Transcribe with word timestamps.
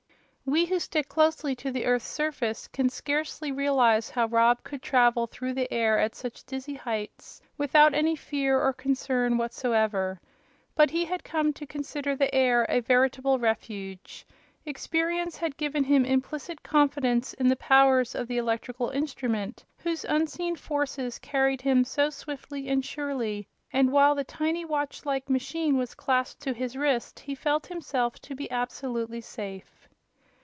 We 0.43 0.65
who 0.65 0.79
stick 0.79 1.07
closely 1.07 1.55
to 1.57 1.71
the 1.71 1.85
earth's 1.85 2.09
surface 2.09 2.67
can 2.67 2.89
scarcely 2.89 3.53
realize 3.53 4.09
how 4.09 4.25
Rob 4.25 4.63
could 4.65 4.81
travel 4.81 5.25
through 5.27 5.53
the 5.53 5.71
air 5.71 5.97
at 5.97 6.13
such 6.13 6.43
dizzy 6.43 6.73
heights 6.73 7.39
without 7.57 7.93
any 7.93 8.17
fear 8.17 8.59
or 8.59 8.73
concern 8.73 9.37
whatsoever. 9.37 10.19
But 10.75 10.89
he 10.89 11.05
had 11.05 11.23
come 11.23 11.53
to 11.53 11.65
consider 11.65 12.17
the 12.17 12.33
air 12.35 12.63
a 12.67 12.81
veritable 12.81 13.39
refuge. 13.39 14.27
Experience 14.65 15.37
had 15.37 15.55
given 15.55 15.85
him 15.85 16.03
implicit 16.03 16.63
confidence 16.63 17.33
in 17.35 17.47
the 17.47 17.55
powers 17.55 18.13
of 18.13 18.27
the 18.27 18.37
electrical 18.37 18.89
instrument 18.89 19.63
whose 19.77 20.03
unseen 20.03 20.57
forces 20.57 21.17
carried 21.19 21.61
him 21.61 21.85
so 21.85 22.09
swiftly 22.09 22.67
and 22.67 22.83
surely, 22.83 23.47
and 23.71 23.93
while 23.93 24.15
the 24.15 24.25
tiny, 24.25 24.65
watch 24.65 25.05
like 25.05 25.29
machine 25.29 25.77
was 25.77 25.93
clasped 25.95 26.41
to 26.41 26.53
his 26.53 26.75
wrist 26.75 27.19
he 27.21 27.35
felt 27.35 27.67
himself 27.67 28.19
to 28.19 28.35
be 28.35 28.51
absolutely 28.51 29.21
safe. 29.21 29.87